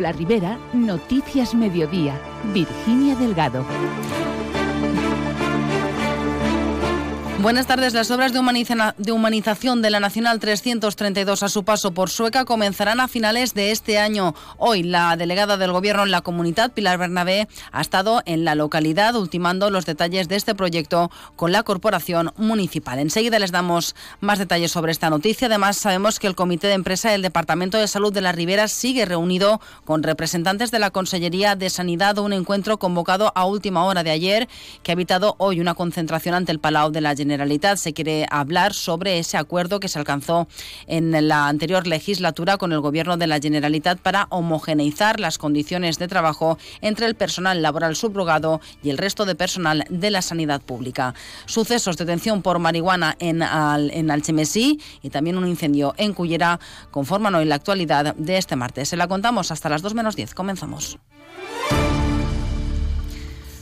[0.00, 2.18] La Ribera, Noticias Mediodía,
[2.54, 3.66] Virginia Delgado.
[7.42, 7.94] Buenas tardes.
[7.94, 13.08] Las obras de, humanización de la Nacional 332 a su paso por Sueca comenzarán a
[13.08, 14.34] finales de este año.
[14.58, 19.16] Hoy, la delegada del Gobierno en la comunidad, Pilar Bernabé, ha estado en la localidad
[19.16, 22.98] ultimando los detalles de este proyecto con la corporación municipal.
[22.98, 25.46] Enseguida les damos más detalles sobre esta noticia.
[25.46, 29.06] Además, sabemos que el Comité de Empresa del Departamento de Salud de la Ribera sigue
[29.06, 34.10] reunido con representantes de la Consellería de Sanidad, un encuentro convocado a última hora de
[34.10, 34.46] ayer
[34.82, 38.26] que ha evitado hoy una concentración ante el Palau de la Generalitat Generalitat se quiere
[38.28, 40.48] hablar sobre ese acuerdo que se alcanzó
[40.86, 46.08] en la anterior legislatura con el Gobierno de la Generalitat para homogeneizar las condiciones de
[46.08, 51.14] trabajo entre el personal laboral subrogado y el resto de personal de la sanidad pública.
[51.46, 56.58] Sucesos de detención por marihuana en, en Alchemesí y también un incendio en Cullera
[56.90, 58.88] conforman hoy la actualidad de este martes.
[58.88, 60.34] Se la contamos hasta las 2 menos 10.
[60.34, 60.98] Comenzamos.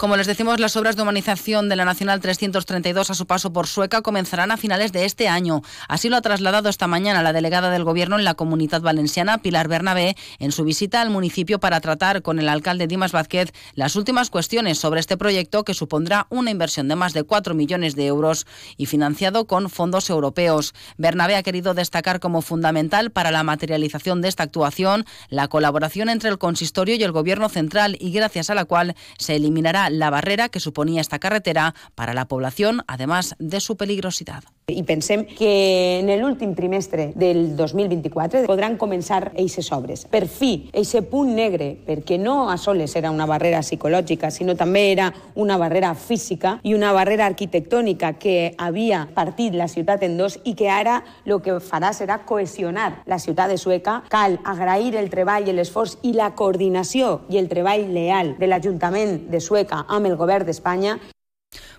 [0.00, 3.66] Como les decimos, las obras de humanización de la Nacional 332 a su paso por
[3.66, 5.60] Sueca comenzarán a finales de este año.
[5.88, 9.68] Así lo ha trasladado esta mañana la delegada del Gobierno en la Comunidad Valenciana, Pilar
[9.68, 14.30] Bernabé, en su visita al municipio para tratar con el alcalde Dimas Vázquez las últimas
[14.30, 18.46] cuestiones sobre este proyecto que supondrá una inversión de más de 4 millones de euros
[18.78, 20.72] y financiado con fondos europeos.
[20.96, 26.30] Bernabé ha querido destacar como fundamental para la materialización de esta actuación la colaboración entre
[26.30, 30.48] el consistorio y el Gobierno central y gracias a la cual se eliminará la barrera
[30.48, 34.44] que suponía esta carretera para la población, además de su peligrosidad.
[34.70, 40.06] I pensem que en l'últim trimestre del 2024 podran començar eixes obres.
[40.10, 44.90] Per fi, eixe punt negre, perquè no a soles era una barrera psicològica, sinó també
[44.92, 50.38] era una barrera física i una barrera arquitectònica que havia partit la ciutat en dos
[50.44, 54.00] i que ara el que farà serà cohesionar la ciutat de Sueca.
[54.10, 59.30] Cal agrair el treball i l'esforç i la coordinació i el treball leal de l'Ajuntament
[59.30, 60.98] de Sueca amb el govern d'Espanya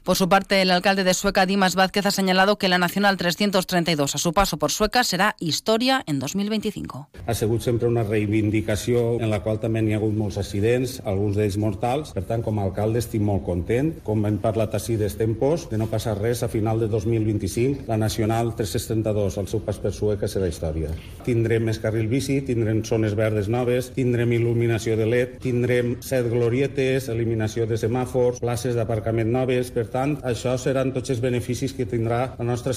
[0.03, 4.15] Por su parte, el alcalde de Sueca, Dimas Vázquez, ha señalado que la Nacional 332
[4.15, 7.09] a su paso por Sueca será historia en 2025.
[7.27, 11.37] Ha sigut sempre una reivindicació en la qual també n'hi ha hagut molts accidents, alguns
[11.37, 12.15] d'ells mortals.
[12.17, 15.77] Per tant, com a alcalde estic molt content, com hem parlat així des tempos, de
[15.77, 17.85] no passar res a final de 2025.
[17.85, 20.89] La Nacional 332 al seu pas per Sueca serà història.
[21.29, 27.05] Tindrem més carril bici, tindrem zones verdes noves, tindrem il·luminació de LED, tindrem set glorietes,
[27.13, 32.35] eliminació de semàfors, places d'aparcament noves, per tant, això seran tots els beneficis que tindrà
[32.39, 32.71] la nostra.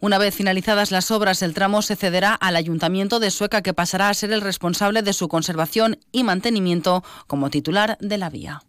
[0.00, 4.08] Una vez finalizadas las obras, el tramo se cederá al Ayuntamiento de Sueca, que pasará
[4.08, 8.62] a ser el responsable de su conservación y mantenimiento como titular de la vía.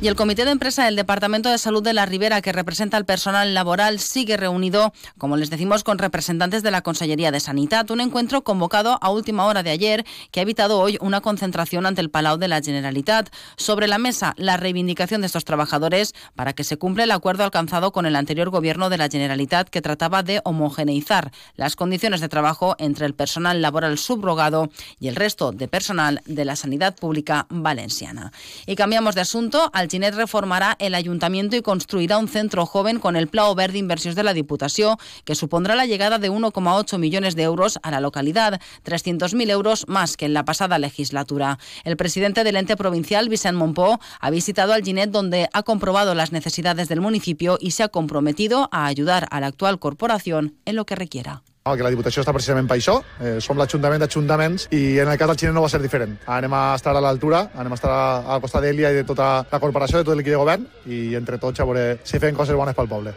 [0.00, 3.04] Y el Comité de Empresa del Departamento de Salud de la Ribera, que representa al
[3.04, 7.90] personal laboral, sigue reunido, como les decimos, con representantes de la Consellería de Sanidad.
[7.90, 12.00] Un encuentro convocado a última hora de ayer que ha evitado hoy una concentración ante
[12.00, 13.28] el Palau de la Generalitat.
[13.56, 17.90] Sobre la mesa, la reivindicación de estos trabajadores para que se cumpla el acuerdo alcanzado
[17.90, 22.76] con el anterior gobierno de la Generalitat que trataba de homogeneizar las condiciones de trabajo
[22.78, 24.70] entre el personal laboral subrogado
[25.00, 28.30] y el resto de personal de la sanidad pública valenciana.
[28.64, 33.16] Y cambiamos de asunto al Alginet reformará el ayuntamiento y construirá un centro joven con
[33.16, 37.44] el Plau Verde Inversiones de la Diputación, que supondrá la llegada de 1,8 millones de
[37.44, 41.58] euros a la localidad, 300.000 euros más que en la pasada legislatura.
[41.84, 46.88] El presidente del ente provincial, Vicent Monpó, ha visitado Alginet donde ha comprobado las necesidades
[46.88, 50.96] del municipio y se ha comprometido a ayudar a la actual corporación en lo que
[50.96, 51.42] requiera.
[51.68, 52.94] No, que la Diputació està precisament per això.
[53.20, 56.14] Eh, som l'Ajuntament d'Ajuntaments i en el cas del Xinès no va ser diferent.
[56.38, 57.92] Anem a estar a l'altura, anem a estar
[58.24, 61.36] al costat d'Elia i de tota la corporació, de tot l'equip de govern i entre
[61.42, 63.12] tots a veure si fem coses bones pel poble.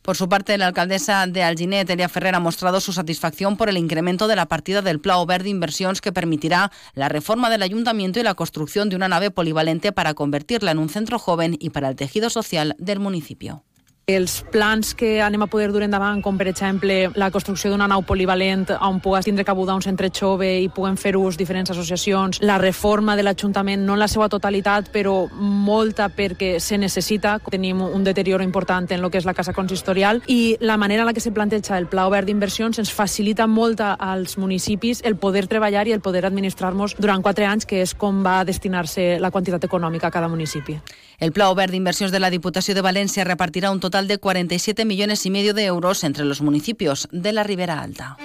[0.00, 3.76] Por su parte, la alcaldesa de Alginet, Elia Ferrer, ha mostrado su satisfacción por el
[3.76, 8.22] incremento de la partida del Plau Verde Inversiones que permitirá la reforma del ayuntamiento y
[8.22, 11.96] la construcción de una nave polivalente para convertirla en un centro joven y para el
[11.96, 13.64] tejido social del municipio.
[14.10, 18.02] Els plans que anem a poder dur endavant, com per exemple la construcció d'una nau
[18.02, 22.58] polivalent on pugues tindre cabuda un centre jove i puguen fer ús diferents associacions, la
[22.58, 27.36] reforma de l'Ajuntament, no en la seva totalitat, però molta perquè se necessita.
[27.50, 31.10] Tenim un deterioro important en el que és la casa consistorial i la manera en
[31.10, 35.46] la que se planteja el Pla Obert d'Inversions ens facilita molt als municipis el poder
[35.46, 39.64] treballar i el poder administrar-nos durant quatre anys, que és com va destinar-se la quantitat
[39.70, 40.80] econòmica a cada municipi.
[41.20, 45.26] El Pla Obert d'Inversions de la Diputació de València repartirà un total de 47 millones
[45.26, 48.16] y medio de euros entre los municipios de la Ribera Alta.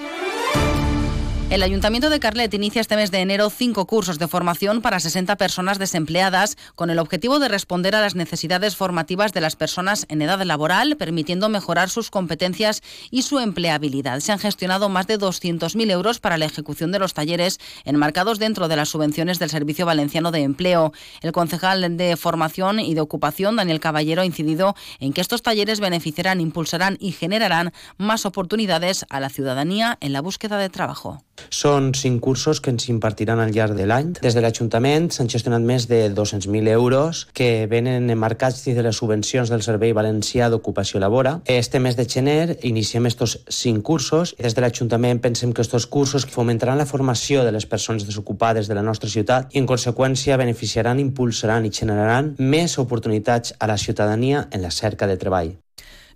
[1.48, 5.36] El Ayuntamiento de Carlet inicia este mes de enero cinco cursos de formación para 60
[5.36, 10.22] personas desempleadas con el objetivo de responder a las necesidades formativas de las personas en
[10.22, 12.82] edad laboral, permitiendo mejorar sus competencias
[13.12, 14.18] y su empleabilidad.
[14.18, 18.66] Se han gestionado más de 200.000 euros para la ejecución de los talleres enmarcados dentro
[18.66, 20.92] de las subvenciones del Servicio Valenciano de Empleo.
[21.22, 25.78] El concejal de Formación y de Ocupación, Daniel Caballero, ha incidido en que estos talleres
[25.78, 31.22] beneficiarán, impulsarán y generarán más oportunidades a la ciudadanía en la búsqueda de trabajo.
[31.50, 34.12] Són cinc cursos que ens impartiran al llarg de l'any.
[34.22, 38.96] Des de l'Ajuntament s'han gestionat més de 200.000 euros que venen enmarcats dins de les
[38.96, 41.40] subvencions del Servei Valencià d'Ocupació Labora.
[41.44, 44.34] Este mes de gener iniciem estos cinc cursos.
[44.38, 48.78] Des de l'Ajuntament pensem que estos cursos fomentaran la formació de les persones desocupades de
[48.78, 54.48] la nostra ciutat i en conseqüència beneficiaran, impulsaran i generaran més oportunitats a la ciutadania
[54.50, 55.54] en la cerca de treball.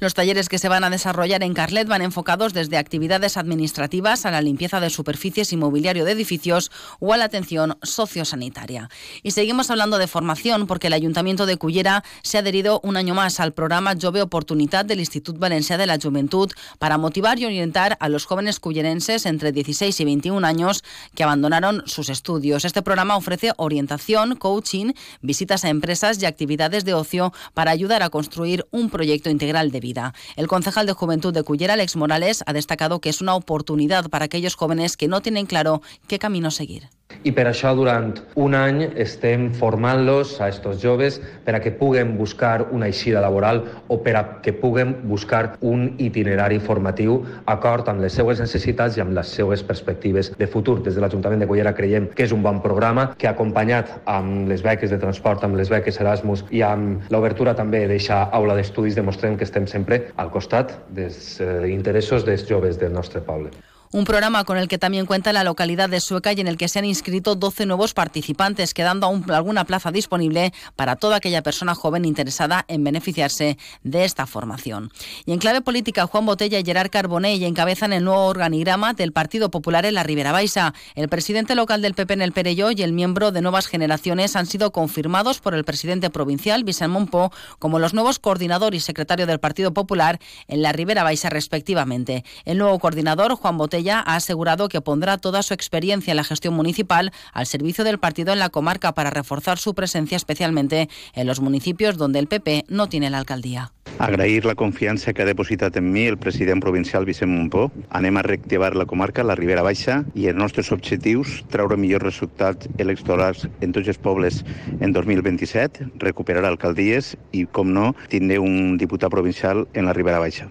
[0.01, 4.31] Los talleres que se van a desarrollar en Carlet van enfocados desde actividades administrativas a
[4.31, 6.71] la limpieza de superficies y mobiliario de edificios
[7.01, 8.89] o a la atención sociosanitaria.
[9.23, 13.15] Y seguimos hablando de formación porque el Ayuntamiento de Cullera se ha adherido un año
[13.15, 17.99] más al programa Jove Oportunidad del Institut Valencià de la Juventud para motivar y orientar
[18.01, 20.83] a los jóvenes cullerenses entre 16 y 21 años
[21.15, 22.65] que abandonaron sus estudios.
[22.65, 28.09] Este programa ofrece orientación, coaching, visitas a empresas y actividades de ocio para ayudar a
[28.09, 29.90] construir un proyecto integral de vida.
[30.37, 34.27] El concejal de Juventud de Cullera, Alex Morales, ha destacado que es una oportunidad para
[34.27, 36.89] aquellos jóvenes que no tienen claro qué camino seguir.
[37.21, 42.15] I per això durant un any estem formant-los a estos joves per a que puguen
[42.17, 43.61] buscar una eixida laboral
[43.93, 49.05] o per a que puguen buscar un itinerari formatiu acord amb les seues necessitats i
[49.05, 50.79] amb les seues perspectives de futur.
[50.81, 54.65] Des de l'Ajuntament de Cullera creiem que és un bon programa que acompanyat amb les
[54.65, 59.37] beques de transport, amb les beques Erasmus i amb l'obertura també d'eixa aula d'estudis demostrem
[59.37, 63.53] que estem sempre al costat dels eh, interessos dels joves del nostre poble.
[63.93, 66.69] Un programa con el que también cuenta la localidad de Sueca y en el que
[66.69, 71.75] se han inscrito 12 nuevos participantes, quedando aún alguna plaza disponible para toda aquella persona
[71.75, 74.93] joven interesada en beneficiarse de esta formación.
[75.27, 79.51] Y en clave política, Juan Botella y Gerard Carbonell encabezan el nuevo organigrama del Partido
[79.51, 80.73] Popular en la Ribera Baixa.
[80.95, 84.47] El presidente local del PP en el Perelló y el miembro de Nuevas Generaciones han
[84.47, 89.41] sido confirmados por el presidente provincial, Vicent Monpó, como los nuevos coordinador y secretario del
[89.41, 92.25] Partido Popular en la Ribera Baixa, respectivamente.
[92.45, 96.55] El nuevo coordinador, Juan Botella, ha asegurado que pondrá toda su experiencia en la gestión
[96.55, 101.41] municipal al servicio del partido en la comarca para reforzar su presencia especialmente en los
[101.41, 103.73] municipios donde el PP no tiene la alcaldía.
[103.99, 107.71] Agrair la confiança que ha depositat en mi el president provincial Vicent Montpó.
[107.91, 112.71] Anem a reactivar la comarca, la Ribera Baixa, i els nostres objectius, treure millors resultats
[112.79, 114.41] electorals en tots els pobles
[114.81, 120.49] en 2027, recuperar alcaldies i, com no, tindre un diputat provincial en la Ribera Baixa.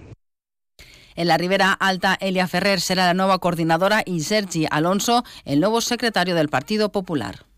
[1.20, 5.82] En la Ribera Alta, Elia Ferrer será la nueva coordinadora y Sergi Alonso, el nuevo
[5.82, 7.49] secretario del Partido Popular.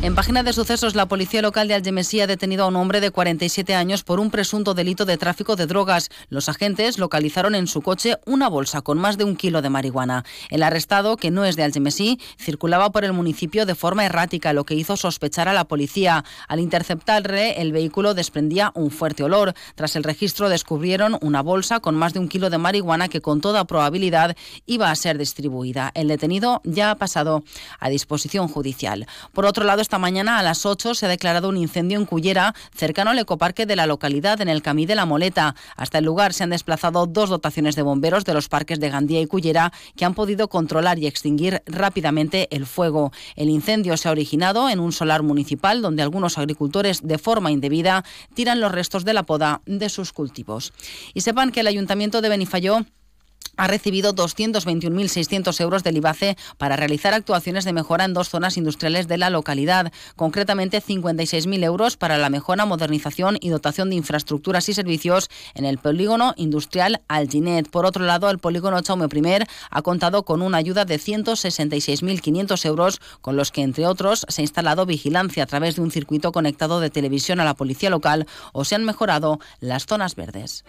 [0.00, 3.10] En página de sucesos, la policía local de Algemesí ha detenido a un hombre de
[3.10, 6.08] 47 años por un presunto delito de tráfico de drogas.
[6.28, 10.24] Los agentes localizaron en su coche una bolsa con más de un kilo de marihuana.
[10.50, 14.62] El arrestado, que no es de Algemesí, circulaba por el municipio de forma errática, lo
[14.62, 16.24] que hizo sospechar a la policía.
[16.46, 19.54] Al interceptarle, el vehículo desprendía un fuerte olor.
[19.74, 23.40] Tras el registro, descubrieron una bolsa con más de un kilo de marihuana que con
[23.40, 25.90] toda probabilidad iba a ser distribuida.
[25.94, 27.42] El detenido ya ha pasado
[27.80, 29.08] a disposición judicial.
[29.32, 32.54] Por otro lado, esta mañana a las 8 se ha declarado un incendio en Cullera,
[32.76, 35.54] cercano al ecoparque de la localidad, en el Camí de la Moleta.
[35.76, 39.22] Hasta el lugar se han desplazado dos dotaciones de bomberos de los parques de Gandía
[39.22, 43.12] y Cullera que han podido controlar y extinguir rápidamente el fuego.
[43.34, 48.04] El incendio se ha originado en un solar municipal donde algunos agricultores de forma indebida
[48.34, 50.74] tiran los restos de la poda de sus cultivos.
[51.14, 52.84] Y sepan que el Ayuntamiento de Benifayó
[53.58, 59.08] ha recibido 221.600 euros del IBACE para realizar actuaciones de mejora en dos zonas industriales
[59.08, 64.74] de la localidad, concretamente 56.000 euros para la mejora, modernización y dotación de infraestructuras y
[64.74, 67.68] servicios en el polígono industrial Alginet.
[67.68, 73.00] Por otro lado, el polígono Chaume I ha contado con una ayuda de 166.500 euros,
[73.20, 76.78] con los que, entre otros, se ha instalado vigilancia a través de un circuito conectado
[76.78, 80.64] de televisión a la policía local o se han mejorado las zonas verdes.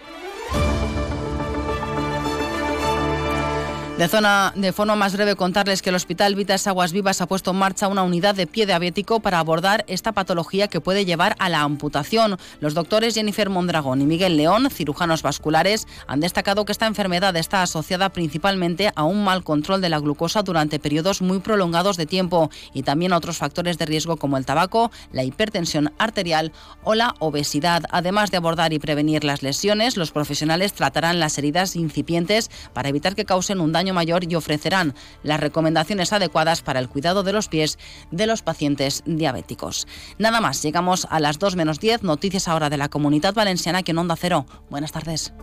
[3.99, 7.51] De, zona, de forma más breve, contarles que el Hospital Vitas Aguas Vivas ha puesto
[7.51, 11.49] en marcha una unidad de pie diabético para abordar esta patología que puede llevar a
[11.49, 12.37] la amputación.
[12.61, 17.61] Los doctores Jennifer Mondragón y Miguel León, cirujanos vasculares, han destacado que esta enfermedad está
[17.61, 22.49] asociada principalmente a un mal control de la glucosa durante periodos muy prolongados de tiempo
[22.73, 26.53] y también a otros factores de riesgo como el tabaco, la hipertensión arterial
[26.85, 27.83] o la obesidad.
[27.91, 33.13] Además de abordar y prevenir las lesiones, los profesionales tratarán las heridas incipientes para evitar
[33.13, 37.47] que causen un daño mayor y ofrecerán las recomendaciones adecuadas para el cuidado de los
[37.47, 37.77] pies
[38.11, 39.87] de los pacientes diabéticos.
[40.17, 43.91] Nada más, llegamos a las 2 menos 10, noticias ahora de la Comunidad Valenciana que
[43.91, 44.45] en Onda Cero.
[44.69, 45.33] Buenas tardes.